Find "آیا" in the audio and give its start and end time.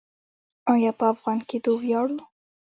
0.73-0.91